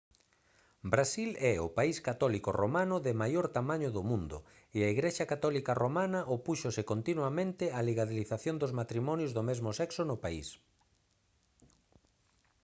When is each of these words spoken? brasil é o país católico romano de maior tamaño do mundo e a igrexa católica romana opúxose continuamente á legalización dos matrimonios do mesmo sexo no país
brasil 0.93 1.29
é 1.51 1.53
o 1.67 1.73
país 1.77 1.97
católico 2.07 2.49
romano 2.61 2.95
de 3.05 3.13
maior 3.21 3.45
tamaño 3.57 3.89
do 3.95 4.01
mundo 4.11 4.37
e 4.77 4.79
a 4.83 4.91
igrexa 4.95 5.25
católica 5.33 5.77
romana 5.83 6.21
opúxose 6.35 6.81
continuamente 6.91 7.63
á 7.77 7.79
legalización 7.89 8.55
dos 8.61 8.75
matrimonios 8.79 9.31
do 9.37 9.43
mesmo 9.49 9.69
sexo 9.79 10.01
no 10.09 10.17
país 10.25 10.47